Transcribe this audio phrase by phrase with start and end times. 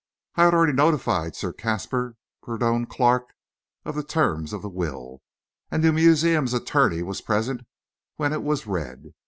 [0.33, 3.35] I had already notified Sir Caspar Purdon Clarke
[3.85, 5.21] of the terms of the will,
[5.69, 7.61] and the museum's attorney was present
[8.15, 9.13] when it was read.